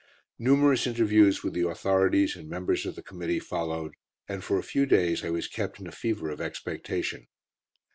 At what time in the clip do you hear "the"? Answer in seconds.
1.53-1.67, 2.95-3.03